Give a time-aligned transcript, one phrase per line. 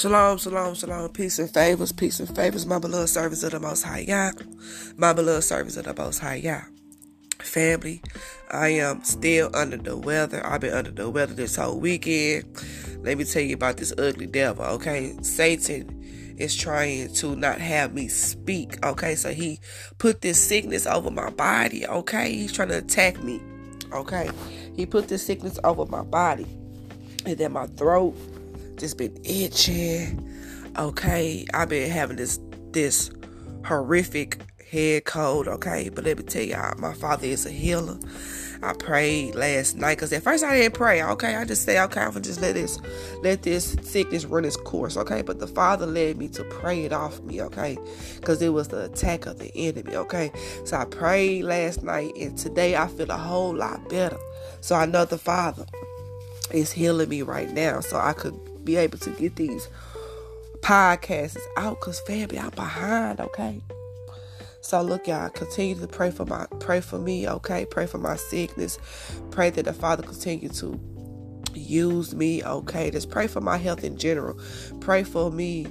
[0.00, 3.82] Shalom, shalom, shalom, peace and favors, peace and favors, my beloved servants of the Most
[3.82, 4.30] High Yah,
[4.96, 6.62] my beloved servants of the Most High Yah.
[7.38, 8.00] Family,
[8.50, 10.40] I am still under the weather.
[10.42, 12.46] I've been under the weather this whole weekend.
[13.02, 15.14] Let me tell you about this ugly devil, okay?
[15.20, 16.02] Satan
[16.38, 19.14] is trying to not have me speak, okay?
[19.16, 19.60] So he
[19.98, 22.32] put this sickness over my body, okay?
[22.32, 23.38] He's trying to attack me,
[23.92, 24.30] okay?
[24.74, 26.46] He put this sickness over my body
[27.26, 28.16] and then my throat
[28.80, 30.26] just been itching.
[30.78, 32.40] Okay, I've been having this
[32.72, 33.10] this
[33.64, 35.46] horrific head cold.
[35.48, 37.98] Okay, but let me tell y'all, my father is a healer.
[38.62, 41.02] I prayed last night because at first I didn't pray.
[41.02, 42.78] Okay, I just say, okay, I'm gonna just let this
[43.22, 44.96] let this sickness run its course.
[44.96, 47.42] Okay, but the Father led me to pray it off me.
[47.42, 47.78] Okay,
[48.16, 49.94] because it was the attack of the enemy.
[49.94, 50.30] Okay,
[50.64, 54.18] so I prayed last night, and today I feel a whole lot better.
[54.60, 55.66] So I know the Father
[56.52, 59.68] is healing me right now, so I could be able to get these
[60.60, 63.60] podcasts out because family I'm behind, okay?
[64.62, 67.64] So look y'all, continue to pray for my pray for me, okay?
[67.64, 68.78] Pray for my sickness.
[69.30, 70.78] Pray that the Father continue to
[71.54, 72.90] use me, okay?
[72.90, 74.38] Just pray for my health in general.
[74.80, 75.66] Pray for me,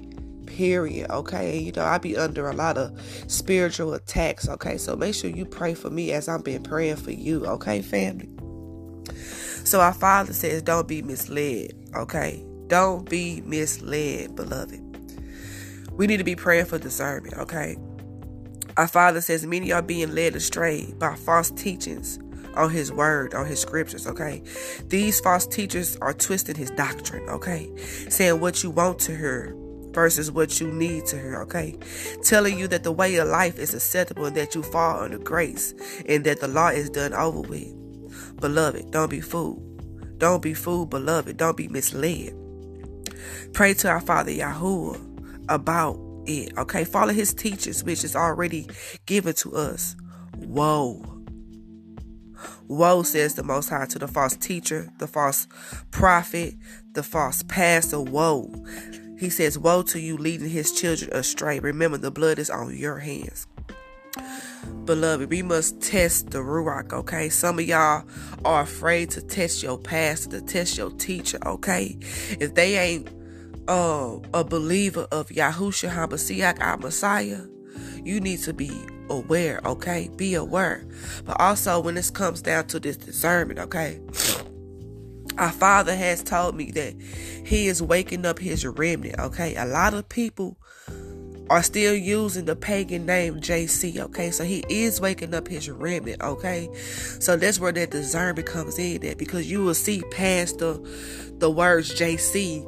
[0.48, 1.60] period, okay?
[1.60, 4.78] You know, I be under a lot of spiritual attacks, okay?
[4.78, 8.30] So make sure you pray for me as I've been praying for you, okay, family?
[9.64, 12.44] So our Father says, don't be misled, okay?
[12.70, 14.80] Don't be misled, beloved.
[15.92, 17.78] We need to be praying for discernment, okay?
[18.78, 22.20] Our Father says many are being led astray by false teachings
[22.56, 24.44] on His Word, on His Scriptures, okay?
[24.86, 27.76] These false teachers are twisting His doctrine, okay?
[28.08, 29.56] Saying what you want to hear
[29.92, 31.76] versus what you need to hear, okay?
[32.24, 35.74] Telling you that the way of life is acceptable and that you fall under grace
[36.08, 38.40] and that the law is done over with.
[38.40, 39.66] Beloved, don't be fooled.
[40.20, 41.36] Don't be fooled, beloved.
[41.38, 42.36] Don't be misled.
[43.54, 46.58] Pray to our Father Yahuwah about it.
[46.58, 48.68] Okay, follow his teachings, which is already
[49.06, 49.96] given to us.
[50.38, 51.04] Woe.
[52.68, 55.48] Woe, says the Most High to the false teacher, the false
[55.92, 56.56] prophet,
[56.94, 58.00] the false pastor.
[58.00, 58.54] Woe.
[59.20, 61.60] He says, Woe to you leading his children astray.
[61.60, 63.48] Remember, the blood is on your hands.
[64.86, 67.30] Beloved, we must test the Ruach, okay?
[67.30, 68.06] Some of y'all
[68.44, 71.98] are afraid to test your pastor, to test your teacher, okay?
[72.40, 73.10] If they ain't
[73.68, 77.42] uh, a believer of Yahushua HaMashiach, our Messiah,
[78.04, 78.72] you need to be
[79.10, 80.10] aware, okay?
[80.16, 80.86] Be aware.
[81.26, 84.00] But also when this comes down to this discernment, okay?
[85.38, 86.96] Our Father has told me that
[87.46, 89.56] He is waking up His remnant, okay?
[89.56, 90.58] A lot of people
[91.50, 94.30] are still using the pagan name JC, okay?
[94.30, 96.70] So he is waking up his remnant, okay?
[97.20, 100.80] So that's where that discernment comes in that because you will see past the
[101.40, 102.66] the words JC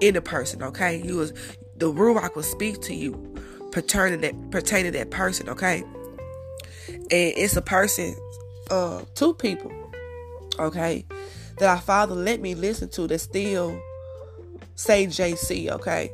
[0.00, 1.00] in the person, okay?
[1.02, 1.32] You was
[1.76, 3.34] the Ruach will speak to you
[3.72, 5.82] pertaining that pertaining that person, okay?
[6.88, 8.14] And it's a person,
[8.70, 9.72] uh, two people,
[10.58, 11.06] okay,
[11.58, 13.80] that our father let me listen to that still
[14.74, 16.10] say JC, okay?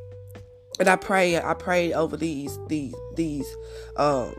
[0.80, 3.46] And I pray, I pray over these these these
[3.96, 4.30] uh,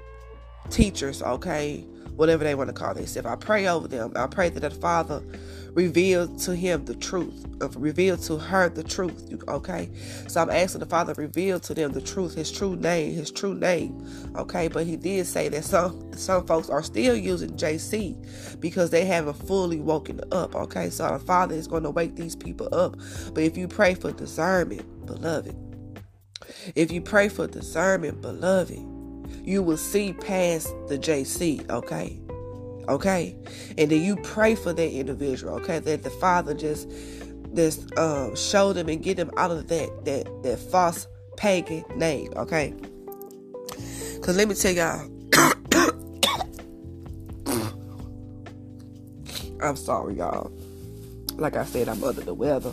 [0.72, 1.86] teachers, okay,
[2.16, 3.28] whatever they want to call themselves.
[3.28, 4.14] I pray over them.
[4.16, 5.24] I pray that the Father
[5.74, 9.32] reveal to him the truth, uh, reveal to her the truth.
[9.48, 9.92] Okay,
[10.28, 13.54] so I'm asking the Father reveal to them the truth, His true name, His true
[13.54, 14.04] name.
[14.36, 19.06] Okay, but He did say that some some folks are still using JC because they
[19.06, 20.56] haven't fully woken up.
[20.56, 22.98] Okay, so the Father is going to wake these people up.
[23.34, 25.56] But if you pray for discernment, beloved,
[26.76, 28.80] if you pray for discernment, beloved,
[29.44, 31.70] you will see past the JC.
[31.70, 32.20] Okay?
[32.88, 33.36] Okay?
[33.78, 35.80] And then you pray for that individual okay?
[35.80, 36.90] That the father just
[37.54, 41.08] just um, show them and get them out of that that that false
[41.38, 42.74] pagan name okay?
[44.16, 45.10] Because let me tell y'all
[49.62, 50.52] i'm sorry y'all.
[51.36, 52.72] Like i said i'm under the weather.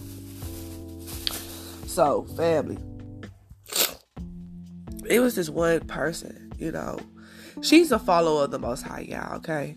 [1.87, 2.79] So family
[5.09, 6.99] it was this one person you know
[7.63, 9.77] she's a follower of the most high y'all okay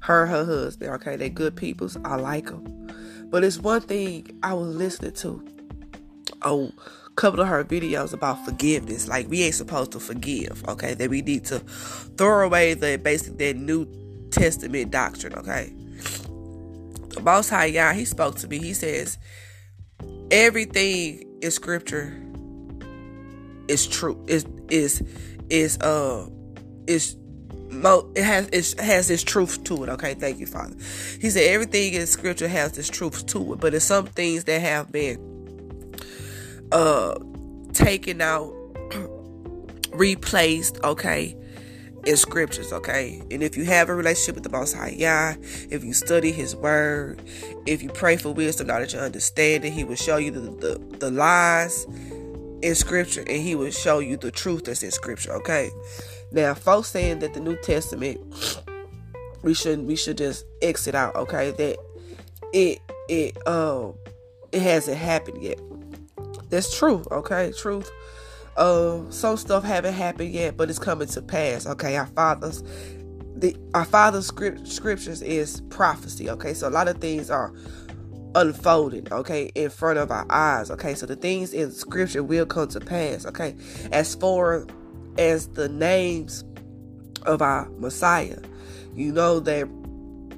[0.00, 0.90] her her husband.
[0.94, 1.96] Okay, they good peoples.
[2.04, 2.88] I like them.
[3.30, 5.44] But it's one thing I was listening to
[6.42, 6.68] a
[7.16, 9.08] couple of her videos about forgiveness.
[9.08, 10.64] Like we ain't supposed to forgive.
[10.68, 13.86] Okay, that we need to throw away the basic that New
[14.30, 15.34] Testament doctrine.
[15.34, 15.72] Okay.
[17.08, 18.58] The Most High Yah, he spoke to me.
[18.58, 19.18] He says
[20.30, 22.22] everything in Scripture
[23.68, 24.24] is true.
[24.28, 25.02] Is is
[25.50, 26.28] is uh
[26.86, 27.16] is
[27.70, 29.88] it has it has this truth to it.
[29.90, 30.76] Okay, thank you, Father.
[31.20, 34.60] He said everything in Scripture has this truth to it, but there's some things that
[34.60, 35.94] have been
[36.72, 37.18] uh
[37.72, 38.52] taken out,
[39.92, 41.36] replaced, okay,
[42.06, 43.20] in scriptures, okay?
[43.30, 45.34] And if you have a relationship with the Most High Yah,
[45.70, 47.20] if you study His Word,
[47.66, 51.10] if you pray for wisdom, knowledge, and understanding, He will show you the, the, the
[51.10, 51.84] lies
[52.62, 55.70] in Scripture and He will show you the truth that's in Scripture, okay?
[56.32, 58.20] Now, folks saying that the New Testament
[59.42, 61.52] we shouldn't, we should just exit out, okay?
[61.52, 61.76] That
[62.52, 63.94] it it um
[64.52, 65.60] it hasn't happened yet.
[66.50, 67.52] That's true, okay?
[67.52, 67.90] Truth
[68.56, 71.66] uh, some stuff haven't happened yet, but it's coming to pass.
[71.66, 72.62] Okay, our fathers,
[73.36, 76.30] the our father's script, scriptures is prophecy.
[76.30, 77.52] Okay, so a lot of things are
[78.36, 79.10] unfolding.
[79.10, 80.70] Okay, in front of our eyes.
[80.70, 83.26] Okay, so the things in scripture will come to pass.
[83.26, 83.56] Okay,
[83.90, 84.66] as far
[85.18, 86.44] as the names
[87.22, 88.38] of our Messiah,
[88.94, 89.68] you know that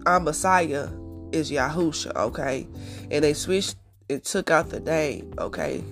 [0.07, 0.89] our Messiah
[1.33, 2.15] is Yahusha.
[2.15, 2.67] Okay,
[3.11, 3.77] and they switched
[4.09, 5.35] and took out the name.
[5.39, 5.85] Okay,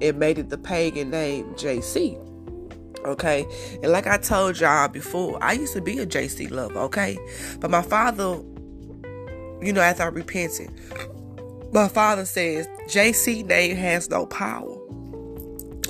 [0.00, 2.22] it made it the pagan name JC.
[3.04, 3.46] Okay,
[3.80, 6.80] and like I told y'all before, I used to be a JC lover.
[6.80, 7.16] Okay,
[7.60, 8.42] but my father,
[9.62, 10.70] you know, after I repented,
[11.72, 14.76] my father says JC name has no power.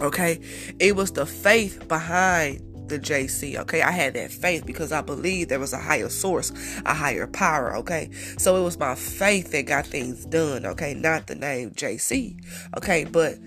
[0.00, 0.40] Okay,
[0.78, 3.56] it was the faith behind the JC.
[3.56, 6.52] Okay, I had that faith because I believed there was a higher source,
[6.84, 7.76] a higher power.
[7.76, 10.64] Okay, so it was my faith that got things done.
[10.66, 12.38] Okay, not the name JC.
[12.76, 13.38] Okay, but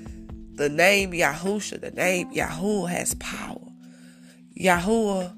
[0.56, 3.68] the name Yahusha, the name Yahuwah has power.
[4.60, 5.34] Yahuwah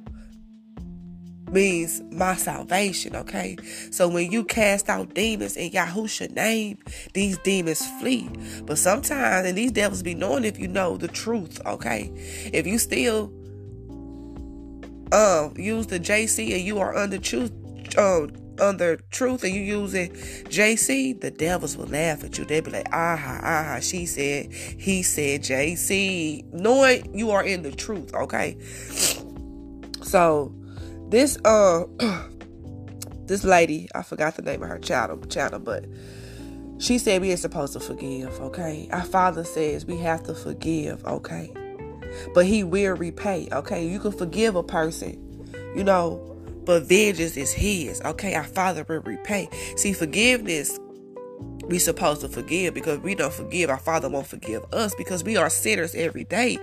[1.53, 3.55] means my salvation, okay?
[3.91, 6.79] So when you cast out demons in Yahusha name,
[7.13, 8.29] these demons flee.
[8.65, 12.11] But sometimes, and these devils be knowing if you know the truth, okay?
[12.51, 13.31] If you still
[15.11, 17.51] um use the JC and you are under truth,
[17.97, 22.45] um, under truth and you using JC, the devils will laugh at you.
[22.45, 26.51] They'll be like, aha, aha, she said, he said JC.
[26.53, 28.57] Knowing you are in the truth, okay?
[30.03, 30.53] So
[31.13, 31.85] this uh
[33.27, 35.85] this lady, I forgot the name of her channel, channel, but
[36.79, 38.89] she said we are supposed to forgive, okay?
[38.91, 41.53] Our father says we have to forgive, okay?
[42.33, 43.87] But he will repay, okay?
[43.87, 45.45] You can forgive a person,
[45.75, 46.33] you know,
[46.65, 48.01] but vengeance is his.
[48.01, 49.49] Okay, our Father will repay.
[49.75, 50.79] See, forgiveness,
[51.67, 53.69] we supposed to forgive because we don't forgive.
[53.69, 56.57] Our Father won't forgive us because we are sinners every day,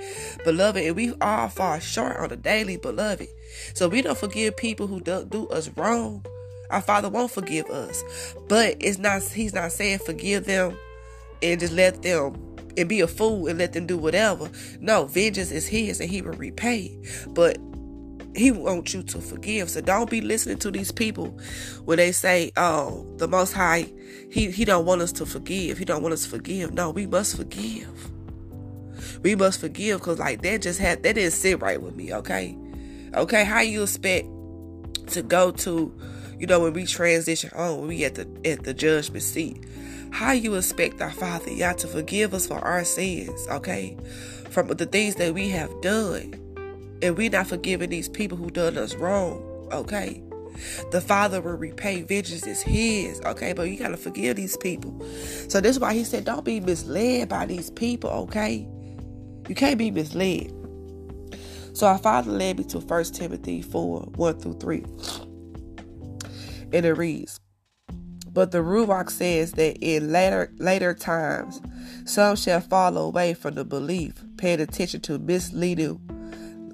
[0.44, 3.28] beloved, and we all fall short on the daily, beloved.
[3.74, 6.24] So we don't forgive people who do, do us wrong.
[6.70, 8.04] Our Father won't forgive us,
[8.48, 9.22] but it's not.
[9.22, 10.76] He's not saying forgive them
[11.42, 14.48] and just let them and be a fool and let them do whatever.
[14.80, 16.96] No, vengeance is his and he will repay.
[17.28, 17.58] But
[18.34, 19.70] he wants you to forgive.
[19.70, 21.38] So don't be listening to these people
[21.84, 23.92] when they say, "Oh, the Most High,
[24.30, 25.78] he he don't want us to forgive.
[25.78, 27.88] He don't want us to forgive." No, we must forgive.
[29.22, 32.12] We must forgive because like that just had that didn't sit right with me.
[32.14, 32.56] Okay,
[33.14, 33.44] okay.
[33.44, 34.28] How you expect
[35.08, 35.92] to go to,
[36.38, 39.64] you know, when we transition on, when we at the at the judgment seat?
[40.12, 43.46] How you expect our Father Yah to forgive us for our sins?
[43.48, 43.96] Okay,
[44.50, 46.34] from the things that we have done
[47.02, 50.22] and we're not forgiving these people who done us wrong, okay?
[50.90, 52.02] The Father will repay.
[52.02, 53.52] Vengeance is His, okay?
[53.52, 55.00] But you got to forgive these people.
[55.48, 58.68] So this is why He said, don't be misled by these people, okay?
[59.48, 60.52] You can't be misled.
[61.72, 64.84] So our Father led me to 1 Timothy 4 1 through 3.
[66.72, 67.40] And it reads,
[68.26, 71.60] But the Ruach says that in later later times
[72.04, 76.00] some shall fall away from the belief, paying attention to misleading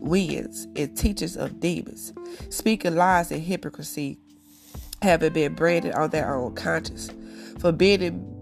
[0.07, 2.13] winds and teachers of demons,
[2.51, 4.19] speaking lies and hypocrisy,
[5.03, 7.11] having been branded on their own conscience,
[7.59, 8.33] forbidding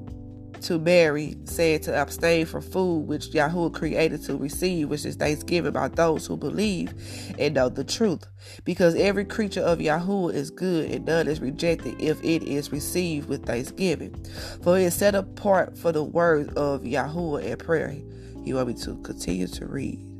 [0.64, 5.72] to marry, saying to abstain from food which Yahuwah created to receive, which is thanksgiving
[5.72, 6.94] by those who believe
[7.38, 8.26] and know the truth.
[8.64, 13.28] Because every creature of Yahuwah is good and none is rejected if it is received
[13.28, 14.14] with thanksgiving.
[14.62, 17.94] For it is set apart for the word of Yahuwah and prayer.
[18.42, 20.13] You want me to continue to read?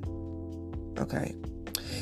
[0.99, 1.35] Okay.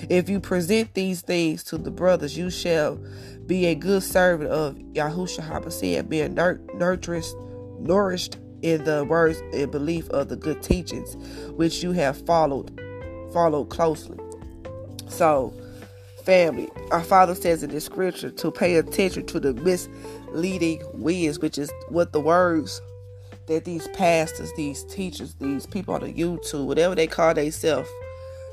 [0.08, 2.98] If you present these things to the brothers, you shall
[3.46, 7.24] be a good servant of Yahushua HaMashiach, being nurtured,
[7.80, 11.16] nourished in the words and belief of the good teachings
[11.50, 12.80] which you have followed
[13.32, 14.18] followed closely.
[15.08, 15.54] So,
[16.24, 21.58] family, our Father says in the scripture to pay attention to the misleading winds, which
[21.58, 22.80] is what the words
[23.46, 27.88] that these pastors, these teachers, these people on the YouTube, whatever they call themselves,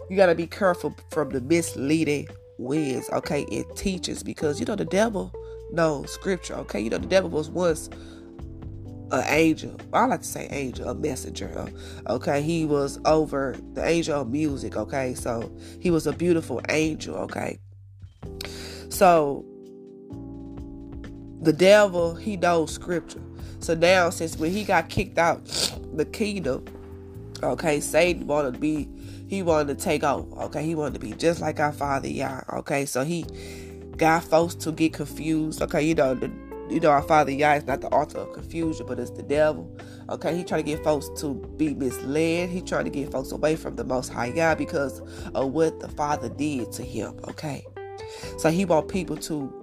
[0.09, 4.75] you got to be careful from the misleading winds, okay, it teaches because you know
[4.75, 5.33] the devil
[5.71, 6.79] knows scripture, okay?
[6.79, 7.89] You know the devil was once
[9.11, 9.75] an angel.
[9.93, 11.51] I like to say angel, a messenger.
[11.57, 14.75] Uh, okay, he was over the angel of music.
[14.75, 17.15] Okay, so he was a beautiful angel.
[17.15, 17.59] Okay,
[18.89, 19.45] so
[21.41, 23.21] the devil he knows scripture.
[23.59, 25.45] So now, since when he got kicked out
[25.93, 26.65] the kingdom,
[27.43, 28.87] okay, Satan wanted to be,
[29.29, 30.41] he wanted to take over.
[30.45, 32.41] Okay, he wanted to be just like our Father Yah.
[32.51, 33.25] Okay, so he
[33.95, 35.61] got folks to get confused.
[35.61, 36.31] Okay, you know the
[36.67, 39.71] you know, our Father Yah is not the author of confusion, but it's the devil.
[40.09, 42.49] Okay, he trying to get folks to be misled.
[42.49, 44.99] He trying to get folks away from the Most High Yah because
[45.33, 47.19] of what the Father did to him.
[47.27, 47.65] Okay,
[48.39, 49.53] so he want people to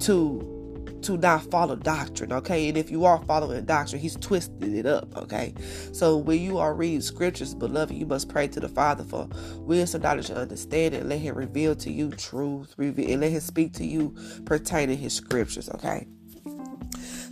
[0.00, 0.61] to
[1.02, 2.68] to not follow doctrine, okay?
[2.68, 5.54] And if you are following doctrine, he's twisted it up, okay?
[5.92, 9.28] So when you are reading scriptures, beloved, you must pray to the Father for
[9.58, 11.08] wisdom, knowledge, and understanding.
[11.08, 15.14] Let him reveal to you truth, reveal, and let him speak to you pertaining his
[15.14, 16.06] scriptures, okay?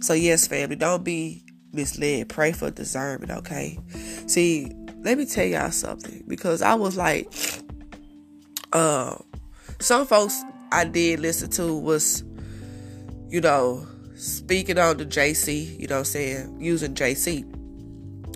[0.00, 2.28] So, yes, family, don't be misled.
[2.28, 3.78] Pray for discernment, okay?
[4.26, 4.72] See,
[5.02, 7.32] let me tell y'all something because I was like,
[8.72, 9.16] uh,
[9.80, 12.22] some folks I did listen to was,
[13.30, 17.44] you know, speaking on the JC, you know I'm saying, using JC.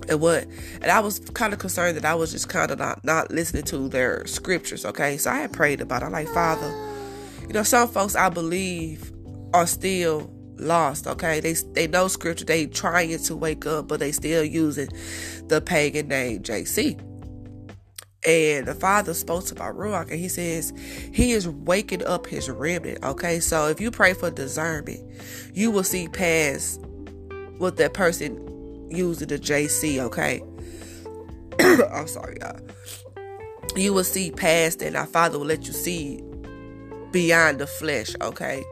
[0.08, 0.46] And what,
[0.82, 3.62] and I was kind of concerned that I was just kind of not, not listening
[3.64, 5.16] to their scriptures, okay?
[5.16, 6.06] So I had prayed about it.
[6.06, 6.68] I'm like, Father,
[7.46, 9.12] you know, some folks I believe
[9.54, 14.12] are still lost okay they they know scripture they trying to wake up but they
[14.12, 14.88] still using
[15.48, 16.98] the pagan name jc
[18.26, 20.72] and the father spoke to my ruach and he says
[21.12, 23.40] he is waking up his remnant okay?
[23.40, 25.00] So if you pray for discernment
[25.52, 26.80] you will see past
[27.58, 30.42] what that person using the jc okay?
[31.92, 32.60] I'm sorry y'all.
[33.76, 36.22] You will see past and our father will let you see
[37.10, 38.64] beyond the flesh okay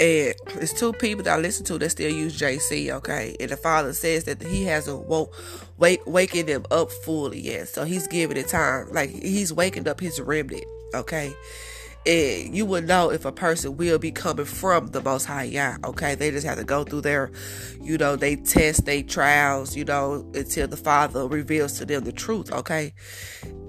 [0.00, 3.36] and it's two people that I listen to that still use JC, okay?
[3.38, 5.34] And the father says that he hasn't woke
[5.78, 7.68] wake waking them up fully yet.
[7.68, 8.88] So he's giving it time.
[8.90, 11.32] Like he's waking up his remnant, okay?
[12.06, 15.76] And you would know if a person will be coming from the most high Yah,
[15.84, 16.14] okay?
[16.14, 17.30] They just have to go through their,
[17.80, 22.12] you know, they test, they trials, you know, until the Father reveals to them the
[22.12, 22.92] truth, okay?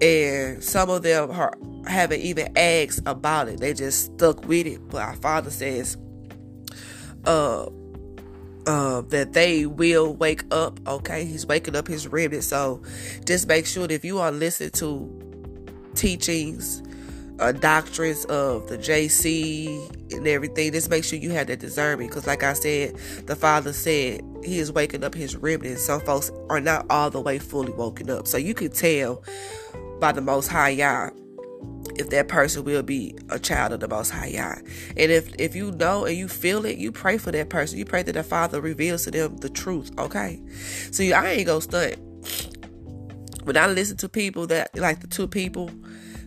[0.01, 1.53] And some of them are,
[1.88, 3.62] haven't even asked about it.
[3.62, 4.86] They just stuck with it.
[4.89, 5.96] But our Father says,
[7.25, 7.70] uh
[8.67, 10.79] uh, that they will wake up.
[10.88, 12.44] Okay, he's waking up his remnant.
[12.44, 12.82] So
[13.25, 16.82] just make sure that if you are listening to teachings,
[17.39, 22.10] uh, doctrines of the JC and everything, just make sure you have that discernment.
[22.10, 25.79] Because, like I said, the Father said he is waking up his remnant.
[25.79, 28.27] Some folks are not all the way fully woken up.
[28.27, 29.24] So you can tell
[30.00, 31.10] by the Most High Yah
[31.98, 34.55] if that person will be a child of the Most High Yah.
[34.98, 37.77] And if if you know and you feel it, you pray for that person.
[37.77, 39.91] You pray that the Father reveals to them the truth.
[39.98, 40.41] Okay.
[40.91, 41.95] See, I ain't gonna stunt.
[43.43, 45.69] When I listen to people that like the two people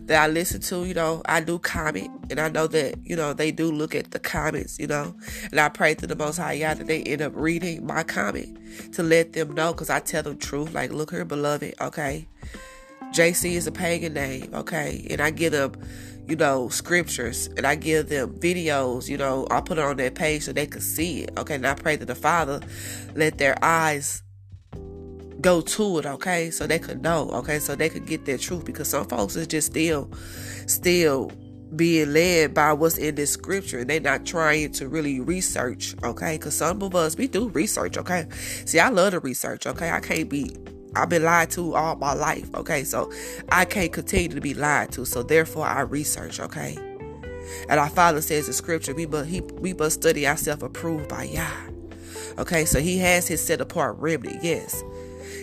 [0.09, 3.31] that I listen to, you know, I do comment and I know that, you know,
[3.31, 5.15] they do look at the comments, you know,
[5.51, 8.57] and I pray to the Most High Yah that they end up reading my comment
[8.93, 10.73] to let them know because I tell them truth.
[10.73, 12.27] Like, look here, beloved, okay?
[13.11, 15.05] JC is a pagan name, okay?
[15.09, 15.73] And I give them,
[16.27, 20.11] you know, scriptures and I give them videos, you know, I put it on their
[20.11, 21.55] page so they can see it, okay?
[21.55, 22.61] And I pray that the Father
[23.15, 24.21] let their eyes
[25.41, 26.51] go to it, okay?
[26.51, 27.59] So they could know, okay?
[27.59, 30.11] So they could get their truth because some folks is just still,
[30.67, 31.31] still
[31.75, 36.37] being led by what's in this scripture and they're not trying to really research, okay?
[36.37, 38.27] Because some of us, we do research, okay?
[38.65, 39.89] See, I love to research, okay?
[39.89, 40.55] I can't be
[40.95, 42.83] I've been lied to all my life, okay?
[42.83, 43.11] So
[43.51, 45.05] I can't continue to be lied to.
[45.05, 46.77] So therefore I research, okay?
[47.67, 51.51] And our Father says in scripture, we must, he, we study ourselves approved by Yah.
[52.37, 54.83] Okay, so he has his set apart remnant, yes.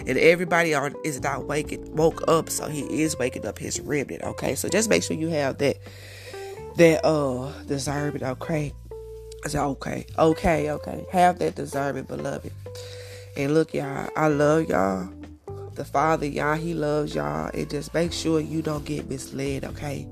[0.07, 4.23] And everybody on is not waking woke up, so he is waking up his remnant.
[4.23, 5.79] Okay, so just make sure you have that
[6.77, 8.23] that uh discernment.
[8.23, 8.73] Okay,
[9.47, 11.07] said okay, okay, okay.
[11.13, 12.53] Have that discernment, beloved.
[13.37, 15.09] And look, y'all, I love y'all
[15.77, 17.51] the Father, y'all, He loves y'all.
[17.55, 20.09] And just make sure you don't get misled, okay?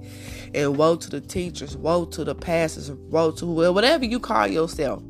[0.54, 4.46] And woe to the teachers, woe to the pastors, woe to whoever, whatever you call
[4.46, 5.02] yourself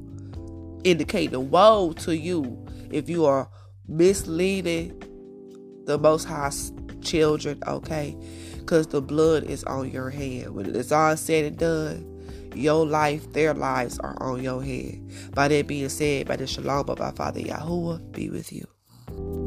[0.85, 3.49] indicating woe to you if you are
[3.89, 5.03] misleading
[5.87, 6.53] the Most High
[7.03, 8.17] children, okay?
[8.59, 10.55] Because the blood is on your hand.
[10.55, 12.11] When it's all said and done,
[12.55, 15.01] your life, their lives are on your head.
[15.35, 19.44] By that being said, by the shalom of our Father Yahuwah, be with you.